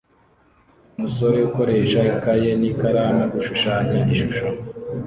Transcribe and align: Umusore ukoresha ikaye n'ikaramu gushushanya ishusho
Umusore 0.97 1.37
ukoresha 1.49 1.99
ikaye 2.13 2.49
n'ikaramu 2.59 3.23
gushushanya 3.33 3.99
ishusho 4.13 4.45